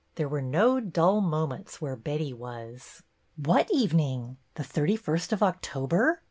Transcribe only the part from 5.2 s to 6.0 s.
of Octo